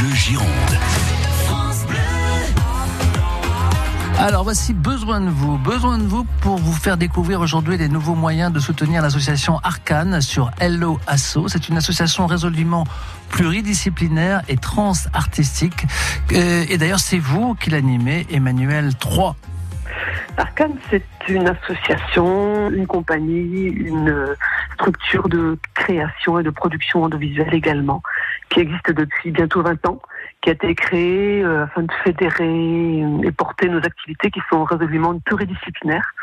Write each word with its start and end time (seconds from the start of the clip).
Bleu 0.00 0.14
Gironde. 0.14 0.48
Alors 4.18 4.44
voici 4.44 4.72
Besoin 4.72 5.20
de 5.20 5.28
vous. 5.28 5.58
Besoin 5.58 5.98
de 5.98 6.04
vous 6.04 6.24
pour 6.40 6.56
vous 6.56 6.72
faire 6.72 6.96
découvrir 6.96 7.40
aujourd'hui 7.40 7.76
les 7.76 7.88
nouveaux 7.90 8.14
moyens 8.14 8.50
de 8.50 8.60
soutenir 8.60 9.02
l'association 9.02 9.58
Arcane 9.62 10.22
sur 10.22 10.52
Hello 10.58 10.98
Asso. 11.06 11.48
C'est 11.48 11.68
une 11.68 11.76
association 11.76 12.26
résolument 12.26 12.84
pluridisciplinaire 13.28 14.40
et 14.48 14.56
trans-artistique. 14.56 15.84
Euh, 16.32 16.64
Et 16.70 16.78
d'ailleurs, 16.78 17.00
c'est 17.00 17.18
vous 17.18 17.54
qui 17.54 17.68
l'animez, 17.68 18.26
Emmanuel 18.30 18.94
3. 18.94 19.36
Arcane, 20.38 20.76
c'est 20.88 21.04
une 21.28 21.46
association, 21.46 22.70
une 22.70 22.86
compagnie, 22.86 23.64
une 23.64 24.34
structure 24.74 25.28
de 25.28 25.58
création 25.74 26.38
et 26.38 26.42
de 26.42 26.50
production 26.50 27.02
audiovisuelle 27.02 27.52
également, 27.52 28.02
qui 28.50 28.60
existe 28.60 28.90
depuis 28.90 29.30
bientôt 29.30 29.62
20 29.62 29.86
ans, 29.86 30.00
qui 30.42 30.50
a 30.50 30.52
été 30.52 30.74
créée 30.74 31.42
euh, 31.42 31.64
afin 31.64 31.82
de 31.82 31.92
fédérer 32.04 32.98
et 33.22 33.32
porter 33.32 33.68
nos 33.68 33.78
activités 33.78 34.30
qui 34.30 34.40
sont 34.50 34.64
résolument 34.64 35.18
pluridisciplinaires, 35.20 36.14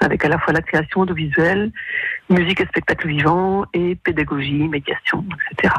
avec 0.00 0.24
à 0.24 0.28
la 0.28 0.38
fois 0.38 0.52
la 0.52 0.62
création 0.62 1.00
audiovisuelle, 1.00 1.70
musique 2.30 2.60
et 2.60 2.66
spectacle 2.66 3.08
vivant, 3.08 3.64
et 3.74 3.94
pédagogie, 3.96 4.68
médiation, 4.68 5.24
etc. 5.52 5.74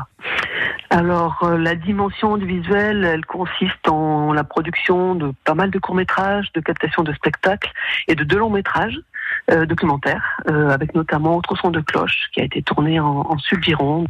Alors, 0.91 1.43
euh, 1.43 1.57
la 1.57 1.75
dimension 1.75 2.33
audiovisuelle, 2.33 3.03
elle 3.03 3.25
consiste 3.25 3.87
en 3.87 4.33
la 4.33 4.43
production 4.43 5.15
de 5.15 5.33
pas 5.43 5.55
mal 5.55 5.71
de 5.71 5.79
courts-métrages, 5.79 6.51
de 6.53 6.61
captation 6.61 7.03
de 7.03 7.13
spectacles 7.13 7.71
et 8.07 8.15
de 8.15 8.23
deux 8.23 8.37
longs-métrages 8.37 8.99
euh, 9.51 9.65
documentaires, 9.65 10.41
euh, 10.49 10.69
avec 10.69 10.95
notamment 10.95 11.37
Autre 11.37 11.55
son 11.55 11.71
de 11.71 11.81
cloche, 11.81 12.29
qui 12.33 12.41
a 12.41 12.43
été 12.43 12.61
tourné 12.61 12.99
en, 12.99 13.21
en 13.21 13.37
Sud 13.37 13.63
Gironde, 13.63 14.07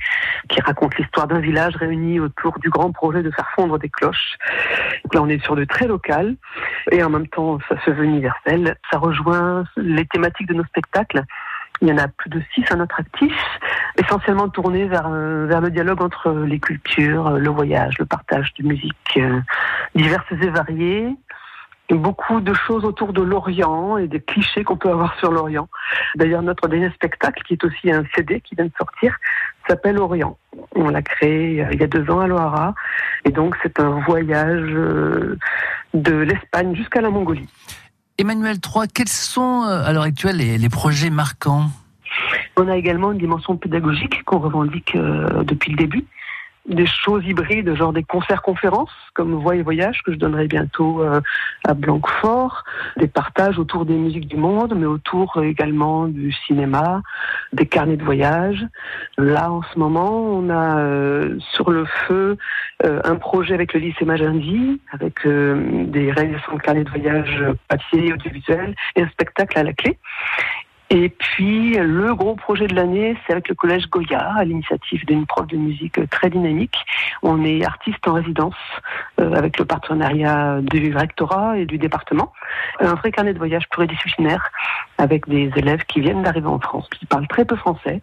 qui 0.49 0.59
raconte 0.61 0.97
l'histoire 0.97 1.27
d'un 1.27 1.39
village 1.39 1.75
réuni 1.75 2.19
autour 2.19 2.59
du 2.59 2.69
grand 2.69 2.91
projet 2.91 3.23
de 3.23 3.31
faire 3.31 3.49
fondre 3.55 3.79
des 3.79 3.89
cloches. 3.89 4.37
Donc 5.03 5.13
là, 5.15 5.21
on 5.21 5.29
est 5.29 5.43
sur 5.43 5.55
de 5.55 5.65
très 5.65 5.87
local, 5.87 6.35
et 6.91 7.03
en 7.03 7.09
même 7.09 7.27
temps, 7.27 7.59
ça 7.67 7.75
se 7.85 7.91
veut 7.91 8.05
universel. 8.05 8.75
Ça 8.91 8.97
rejoint 8.97 9.63
les 9.77 10.05
thématiques 10.05 10.47
de 10.47 10.53
nos 10.53 10.65
spectacles. 10.65 11.23
Il 11.81 11.87
y 11.87 11.93
en 11.93 11.97
a 11.97 12.09
plus 12.09 12.29
de 12.29 12.41
six 12.53 12.65
à 12.71 12.75
notre 12.75 12.99
actif, 12.99 13.33
essentiellement 13.97 14.49
tournés 14.49 14.85
vers, 14.85 15.07
euh, 15.07 15.45
vers 15.47 15.61
le 15.61 15.71
dialogue 15.71 16.01
entre 16.01 16.31
les 16.31 16.59
cultures, 16.59 17.31
le 17.31 17.49
voyage, 17.49 17.97
le 17.99 18.05
partage 18.05 18.53
de 18.55 18.67
musique 18.67 18.95
euh, 19.17 19.39
diverses 19.95 20.25
et 20.31 20.49
variées. 20.49 21.15
Beaucoup 21.89 22.39
de 22.39 22.53
choses 22.53 22.85
autour 22.85 23.13
de 23.13 23.21
l'Orient 23.21 23.97
et 23.97 24.07
des 24.07 24.19
clichés 24.19 24.63
qu'on 24.63 24.77
peut 24.77 24.91
avoir 24.91 25.17
sur 25.17 25.31
l'Orient. 25.31 25.67
D'ailleurs, 26.15 26.43
notre 26.43 26.67
dernier 26.67 26.91
spectacle, 26.91 27.41
qui 27.43 27.53
est 27.53 27.63
aussi 27.63 27.91
un 27.91 28.03
CD 28.15 28.41
qui 28.41 28.55
vient 28.55 28.65
de 28.65 28.71
sortir, 28.77 29.15
s'appelle 29.67 29.97
Orient. 29.97 30.37
On 30.75 30.89
l'a 30.89 31.01
créé 31.01 31.63
euh, 31.63 31.69
il 31.71 31.79
y 31.79 31.83
a 31.83 31.87
deux 31.87 32.09
ans 32.11 32.19
à 32.19 32.27
Loara. 32.27 32.75
Et 33.25 33.31
donc, 33.31 33.55
c'est 33.63 33.79
un 33.79 34.01
voyage 34.01 34.69
euh, 34.69 35.37
de 35.93 36.13
l'Espagne 36.15 36.75
jusqu'à 36.75 37.01
la 37.01 37.09
Mongolie. 37.09 37.47
Emmanuel 38.17 38.59
3, 38.59 38.87
quels 38.87 39.07
sont 39.09 39.63
euh, 39.63 39.83
à 39.83 39.93
l'heure 39.93 40.03
actuelle 40.03 40.37
les, 40.37 40.57
les 40.57 40.69
projets 40.69 41.09
marquants? 41.09 41.65
On 42.57 42.67
a 42.67 42.75
également 42.75 43.13
une 43.13 43.17
dimension 43.17 43.55
pédagogique 43.55 44.23
qu'on 44.25 44.39
revendique 44.39 44.97
depuis 44.97 45.71
le 45.71 45.77
début. 45.77 46.05
Des 46.69 46.85
choses 46.85 47.25
hybrides, 47.25 47.73
genre 47.75 47.93
des 47.93 48.03
concerts-conférences, 48.03 48.91
comme 49.15 49.33
Voix 49.33 49.55
et 49.55 49.63
Voyage, 49.63 50.01
que 50.03 50.13
je 50.13 50.17
donnerai 50.17 50.47
bientôt 50.47 51.01
euh, 51.01 51.19
à 51.67 51.73
Blanquefort. 51.73 52.63
Des 52.97 53.07
partages 53.07 53.57
autour 53.57 53.85
des 53.85 53.95
musiques 53.95 54.27
du 54.27 54.37
monde, 54.37 54.75
mais 54.77 54.85
autour 54.85 55.41
également 55.41 56.07
du 56.07 56.31
cinéma, 56.31 57.01
des 57.53 57.65
carnets 57.65 57.97
de 57.97 58.03
voyage. 58.03 58.65
Là, 59.17 59.51
en 59.51 59.63
ce 59.63 59.79
moment, 59.79 60.11
on 60.11 60.49
a 60.49 60.79
euh, 60.79 61.39
sur 61.53 61.71
le 61.71 61.85
feu 62.07 62.37
euh, 62.85 63.01
un 63.03 63.15
projet 63.15 63.55
avec 63.55 63.73
le 63.73 63.79
lycée 63.79 64.05
Magendie, 64.05 64.79
avec 64.91 65.25
des 65.25 66.11
réalisations 66.11 66.55
de 66.55 66.61
carnets 66.61 66.83
de 66.83 66.89
voyage 66.89 67.43
papier, 67.67 68.13
audiovisuel, 68.13 68.75
et 68.95 69.01
un 69.01 69.09
spectacle 69.09 69.57
à 69.57 69.63
la 69.63 69.73
clé. 69.73 69.97
Et 70.91 71.09
puis, 71.09 71.77
le 71.77 72.15
gros 72.15 72.35
projet 72.35 72.65
de 72.65 72.73
l'année, 72.73 73.15
c'est 73.25 73.33
avec 73.33 73.47
le 73.47 73.53
collège 73.53 73.87
Goya, 73.89 74.33
à 74.35 74.43
l'initiative 74.43 75.05
d'une 75.05 75.27
prof 75.27 75.45
de 75.45 75.55
musique 75.55 76.09
très 76.09 76.31
dynamique. 76.31 76.75
On 77.21 77.45
est 77.45 77.63
artiste 77.63 78.07
en 78.07 78.13
résidence 78.13 78.55
euh, 79.19 79.33
avec 79.33 79.59
le 79.59 79.65
partenariat 79.65 80.61
du 80.61 80.95
rectorat 80.95 81.59
et 81.59 81.67
du 81.67 81.77
département. 81.77 82.33
Un 82.79 82.95
vrai 82.95 83.11
carnet 83.11 83.33
de 83.33 83.37
voyage 83.37 83.69
pluridisciplinaire 83.69 84.49
avec 84.97 85.29
des 85.29 85.51
élèves 85.55 85.83
qui 85.85 86.01
viennent 86.01 86.23
d'arriver 86.23 86.47
en 86.47 86.59
France, 86.59 86.87
qui 86.97 87.05
parlent 87.05 87.27
très 87.27 87.45
peu 87.45 87.55
français. 87.55 88.01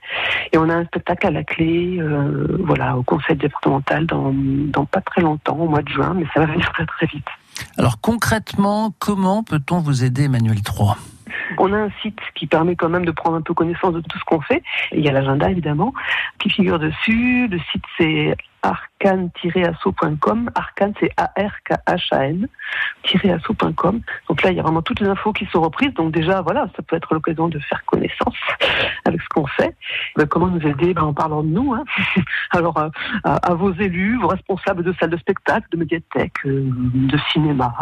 Et 0.53 0.59
on 0.59 0.69
a 0.69 0.75
un 0.75 0.85
spectacle 0.85 1.27
à 1.27 1.31
la 1.33 1.43
clé, 1.43 1.99
euh, 1.99 2.59
voilà, 2.61 2.97
au 2.97 3.03
conseil 3.03 3.37
départemental 3.37 4.07
dans, 4.07 4.33
dans 4.33 4.85
pas 4.85 5.01
très 5.01 5.23
longtemps, 5.23 5.57
au 5.57 5.69
mois 5.69 5.83
de 5.83 5.89
juin, 5.89 6.15
mais 6.15 6.25
ça 6.33 6.41
va 6.41 6.47
venir 6.47 6.71
très 6.73 6.87
très 6.87 7.07
vite. 7.07 7.27
Alors 7.79 8.01
concrètement, 8.01 8.95
comment 9.01 9.43
peut-on 9.43 9.81
vous 9.81 10.05
aider, 10.05 10.25
Emmanuel 10.25 10.63
3 10.63 10.97
On 11.59 11.73
a 11.73 11.77
un 11.77 11.91
site 12.03 12.19
qui 12.35 12.47
permet 12.47 12.77
quand 12.77 12.89
même 12.89 13.05
de 13.05 13.11
prendre 13.11 13.37
un 13.37 13.43
peu 13.43 13.55
connaissance 13.55 13.95
de 13.95 14.01
tout 14.01 14.19
ce 14.19 14.25
qu'on 14.25 14.41
fait. 14.41 14.63
Il 14.93 15.01
y 15.01 15.09
a 15.09 15.13
l'agenda 15.13 15.51
évidemment 15.51 15.93
qui 16.39 16.51
figure 16.51 16.79
dessus. 16.79 17.49
Le 17.49 17.59
site 17.73 17.85
c'est 17.99 18.37
arcane-asso.com. 18.67 20.51
Arcane 20.55 20.93
c'est 21.01 21.13
A-R-K-H-A-N 21.17 22.49
asso.com. 23.15 24.01
Donc 24.29 24.43
là, 24.43 24.51
il 24.51 24.57
y 24.57 24.61
a 24.61 24.63
vraiment 24.63 24.83
toutes 24.83 25.01
les 25.01 25.09
infos 25.09 25.33
qui 25.33 25.47
sont 25.47 25.61
reprises. 25.61 25.95
Donc 25.95 26.13
déjà, 26.13 26.43
voilà, 26.43 26.69
ça 26.77 26.83
peut 26.83 26.97
être 26.97 27.15
l'occasion 27.15 27.49
de 27.49 27.59
faire 27.61 27.85
connaissance 27.85 28.35
avec 29.05 29.21
ce 29.23 29.29
qu'on 29.29 29.47
fait. 29.47 29.75
Comment 30.29 30.49
nous 30.49 30.67
aider? 30.67 30.95
Ben, 30.95 31.03
En 31.03 31.15
parlant 31.15 31.43
de 31.43 31.49
nous. 31.49 31.75
Hein. 31.75 31.85
Alors, 32.51 32.77
euh, 32.79 32.89
à, 33.25 33.55
vos 33.55 33.73
élus, 33.73 34.19
vos 34.19 34.29
responsables 34.29 34.83
de 34.83 34.93
salles 34.99 35.11
de 35.11 35.17
spectacle, 35.17 35.67
de 35.71 35.77
médiathèque, 35.77 36.35
euh, 36.47 36.69
de 36.95 37.19
cinéma, 37.33 37.73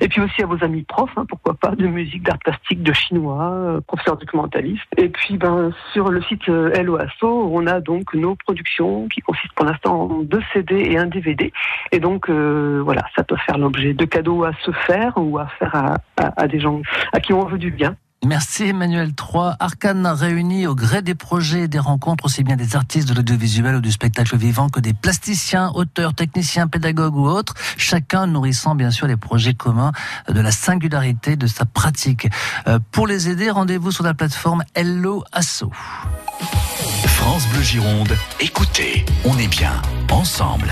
et 0.00 0.08
puis 0.08 0.20
aussi 0.20 0.42
à 0.42 0.46
vos 0.46 0.62
amis 0.64 0.82
profs, 0.82 1.16
hein, 1.16 1.24
pourquoi 1.28 1.54
pas, 1.54 1.74
de 1.74 1.86
musique, 1.86 2.22
d'art 2.22 2.38
plastique, 2.38 2.82
de 2.82 2.92
chinois, 2.92 3.50
euh, 3.52 3.80
professeurs 3.80 4.16
documentalistes. 4.16 4.82
Et 4.96 5.08
puis, 5.08 5.36
ben, 5.36 5.72
sur 5.92 6.10
le 6.10 6.22
site 6.22 6.48
euh, 6.48 6.72
Hello 6.74 6.96
Asso, 6.96 7.24
on 7.24 7.66
a 7.66 7.80
donc 7.80 8.14
nos 8.14 8.34
productions 8.34 9.08
qui 9.08 9.20
consistent 9.20 9.54
pour 9.54 9.66
l'instant 9.66 10.02
en 10.02 10.22
deux 10.32 10.42
CD 10.52 10.74
et 10.90 10.98
un 10.98 11.06
DVD. 11.06 11.52
Et 11.92 12.00
donc, 12.00 12.28
euh, 12.28 12.80
voilà, 12.82 13.02
ça 13.14 13.22
peut 13.22 13.36
faire 13.46 13.58
l'objet 13.58 13.92
de 13.92 14.04
cadeaux 14.04 14.44
à 14.44 14.52
se 14.64 14.72
faire 14.86 15.12
ou 15.16 15.38
à 15.38 15.46
faire 15.58 15.98
à, 16.16 16.48
des 16.48 16.58
gens 16.58 16.80
à 17.12 17.20
qui 17.20 17.32
on 17.32 17.44
veut 17.44 17.58
du 17.58 17.70
bien. 17.70 17.94
Merci 18.24 18.68
Emmanuel 18.68 19.14
3. 19.14 19.56
Arcane 19.58 20.06
réunit 20.06 20.68
au 20.68 20.76
gré 20.76 21.02
des 21.02 21.16
projets 21.16 21.62
et 21.62 21.68
des 21.68 21.80
rencontres 21.80 22.26
aussi 22.26 22.44
bien 22.44 22.54
des 22.54 22.76
artistes 22.76 23.08
de 23.08 23.14
l'audiovisuel 23.14 23.74
ou 23.74 23.80
du 23.80 23.90
spectacle 23.90 24.36
vivant 24.36 24.68
que 24.68 24.78
des 24.78 24.94
plasticiens, 24.94 25.72
auteurs, 25.74 26.14
techniciens, 26.14 26.68
pédagogues 26.68 27.16
ou 27.16 27.26
autres, 27.26 27.54
chacun 27.76 28.28
nourrissant 28.28 28.76
bien 28.76 28.92
sûr 28.92 29.08
les 29.08 29.16
projets 29.16 29.54
communs 29.54 29.90
de 30.28 30.40
la 30.40 30.52
singularité 30.52 31.34
de 31.34 31.48
sa 31.48 31.64
pratique. 31.64 32.28
Euh, 32.68 32.78
pour 32.92 33.08
les 33.08 33.28
aider, 33.28 33.50
rendez-vous 33.50 33.90
sur 33.90 34.04
la 34.04 34.14
plateforme 34.14 34.62
Hello 34.76 35.24
Asso. 35.32 35.64
France 37.22 37.46
Bleu 37.50 37.62
Gironde, 37.62 38.16
écoutez, 38.40 39.04
on 39.24 39.38
est 39.38 39.46
bien 39.46 39.80
ensemble. 40.10 40.70